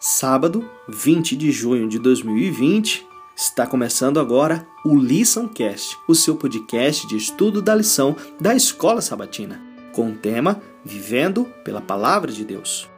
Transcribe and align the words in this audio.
Sábado, 0.00 0.64
20 0.88 1.34
de 1.34 1.50
junho 1.50 1.88
de 1.88 1.98
2020, 1.98 3.04
está 3.36 3.66
começando 3.66 4.20
agora 4.20 4.64
o 4.84 4.96
LiçãoCast, 4.96 5.98
o 6.06 6.14
seu 6.14 6.36
podcast 6.36 7.04
de 7.08 7.16
estudo 7.16 7.60
da 7.60 7.74
lição 7.74 8.14
da 8.40 8.54
Escola 8.54 9.00
Sabatina, 9.00 9.60
com 9.92 10.10
o 10.10 10.14
tema 10.14 10.62
Vivendo 10.84 11.46
pela 11.64 11.80
Palavra 11.80 12.30
de 12.30 12.44
Deus. 12.44 12.88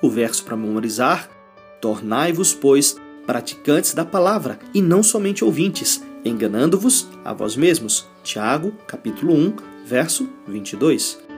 O 0.00 0.08
verso 0.08 0.44
para 0.44 0.56
memorizar: 0.56 1.28
Tornai-vos, 1.80 2.54
pois, 2.54 2.96
praticantes 3.26 3.92
da 3.92 4.04
palavra 4.04 4.60
e 4.72 4.80
não 4.80 5.02
somente 5.02 5.44
ouvintes, 5.44 6.04
enganando-vos 6.24 7.08
a 7.24 7.32
vós 7.32 7.56
mesmos. 7.56 8.06
Tiago, 8.22 8.72
capítulo 8.86 9.34
1, 9.34 9.56
verso 9.84 10.28
22. 10.46 11.31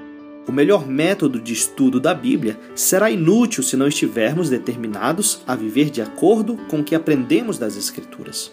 O 0.47 0.53
melhor 0.53 0.87
método 0.87 1.41
de 1.41 1.53
estudo 1.53 1.99
da 1.99 2.13
Bíblia 2.13 2.59
será 2.75 3.11
inútil 3.11 3.63
se 3.63 3.77
não 3.77 3.89
estivermos 3.89 4.51
determinados 4.51 5.41
a 5.47 5.57
viver 5.57 5.89
de 5.89 6.03
acordo 6.03 6.57
com 6.69 6.81
o 6.81 6.85
que 6.85 6.95
aprendemos 6.95 7.59
das 7.59 7.77
Escrituras. 7.77 8.53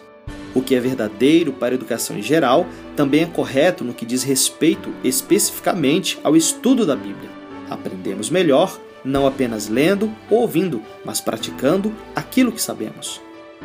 O 0.54 0.62
que 0.62 0.74
é 0.74 0.80
verdadeiro 0.80 1.52
para 1.52 1.74
a 1.74 1.76
educação 1.76 2.16
em 2.16 2.22
geral 2.22 2.66
também 2.96 3.22
é 3.22 3.26
correto 3.26 3.84
no 3.84 3.94
que 3.94 4.06
diz 4.06 4.22
respeito 4.22 4.90
especificamente 5.04 6.18
ao 6.22 6.36
estudo 6.36 6.86
da 6.86 6.96
Bíblia. 6.96 7.30
Aprendemos 7.68 8.30
melhor 8.30 8.78
não 9.04 9.26
apenas 9.26 9.68
lendo 9.68 10.10
ou 10.30 10.40
ouvindo, 10.40 10.82
mas 11.04 11.20
praticando 11.20 11.92
aquilo 12.14 12.52
que 12.52 12.62
sabemos. 12.62 13.20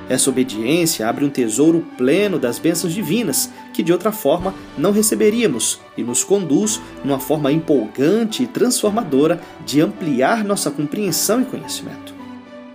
Essa 0.09 0.29
obediência 0.29 1.07
abre 1.07 1.25
um 1.25 1.29
tesouro 1.29 1.85
pleno 1.97 2.39
das 2.39 2.59
bênçãos 2.59 2.93
divinas 2.93 3.49
que 3.73 3.83
de 3.83 3.91
outra 3.91 4.11
forma 4.11 4.53
não 4.77 4.91
receberíamos 4.91 5.79
e 5.97 6.03
nos 6.03 6.23
conduz 6.23 6.79
numa 7.03 7.20
forma 7.20 7.51
empolgante 7.51 8.43
e 8.43 8.47
transformadora 8.47 9.41
de 9.65 9.81
ampliar 9.81 10.43
nossa 10.43 10.71
compreensão 10.71 11.41
e 11.41 11.45
conhecimento. 11.45 12.15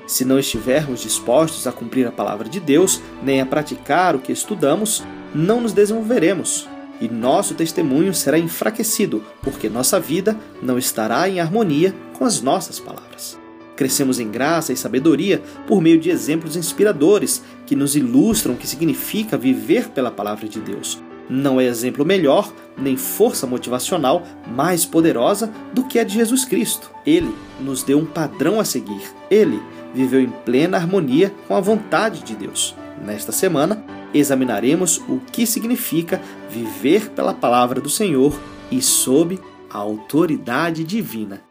Se 0.06 0.24
não 0.24 0.38
estivermos 0.38 1.00
dispostos 1.00 1.66
a 1.66 1.72
cumprir 1.72 2.06
a 2.06 2.12
palavra 2.12 2.48
de 2.48 2.60
Deus, 2.60 3.00
nem 3.22 3.40
a 3.40 3.46
praticar 3.46 4.14
o 4.14 4.18
que 4.18 4.32
estudamos, 4.32 5.02
não 5.34 5.60
nos 5.60 5.72
desenvolveremos 5.72 6.68
e 7.02 7.08
nosso 7.08 7.54
testemunho 7.54 8.14
será 8.14 8.38
enfraquecido, 8.38 9.24
porque 9.42 9.68
nossa 9.68 9.98
vida 9.98 10.38
não 10.62 10.78
estará 10.78 11.28
em 11.28 11.40
harmonia 11.40 11.92
com 12.16 12.24
as 12.24 12.40
nossas 12.40 12.78
palavras. 12.78 13.41
Crescemos 13.76 14.20
em 14.20 14.30
graça 14.30 14.72
e 14.72 14.76
sabedoria 14.76 15.42
por 15.66 15.80
meio 15.80 15.98
de 15.98 16.10
exemplos 16.10 16.56
inspiradores 16.56 17.42
que 17.66 17.74
nos 17.74 17.96
ilustram 17.96 18.54
o 18.54 18.56
que 18.56 18.66
significa 18.66 19.36
viver 19.36 19.88
pela 19.88 20.10
palavra 20.10 20.48
de 20.48 20.60
Deus. 20.60 21.00
Não 21.28 21.60
é 21.60 21.64
exemplo 21.64 22.04
melhor, 22.04 22.52
nem 22.76 22.96
força 22.96 23.46
motivacional 23.46 24.22
mais 24.54 24.84
poderosa 24.84 25.50
do 25.72 25.84
que 25.84 25.98
a 25.98 26.04
de 26.04 26.14
Jesus 26.14 26.44
Cristo. 26.44 26.90
Ele 27.06 27.32
nos 27.60 27.82
deu 27.82 27.98
um 27.98 28.04
padrão 28.04 28.60
a 28.60 28.64
seguir. 28.64 29.02
Ele 29.30 29.60
viveu 29.94 30.20
em 30.20 30.30
plena 30.44 30.76
harmonia 30.76 31.32
com 31.48 31.54
a 31.54 31.60
vontade 31.60 32.22
de 32.22 32.34
Deus. 32.34 32.74
Nesta 33.02 33.32
semana, 33.32 33.82
examinaremos 34.12 34.98
o 35.08 35.20
que 35.32 35.46
significa 35.46 36.20
viver 36.50 37.10
pela 37.10 37.32
palavra 37.32 37.80
do 37.80 37.88
Senhor 37.88 38.38
e 38.70 38.82
sob 38.82 39.40
a 39.70 39.78
autoridade 39.78 40.84
divina. 40.84 41.42